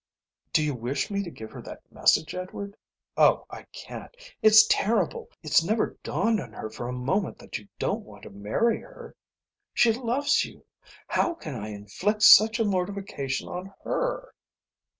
[0.51, 2.75] "Do you wish me to give her that message, Edward?
[3.17, 4.17] Oh, I can't.
[4.41, 5.29] It's terrible.
[5.43, 9.15] It's never dawned on her for a moment that you don't want to marry her.
[9.75, 10.65] She loves you.
[11.07, 14.33] How can I inflict such a mortification on her?"